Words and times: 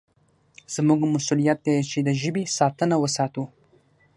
زموږ 0.75 0.99
مسوولیت 1.13 1.59
دی 1.65 1.75
چې 1.91 1.99
د 2.07 2.09
ژبې 2.21 2.43
ساتنه 2.57 2.95
وساتو. 2.99 3.43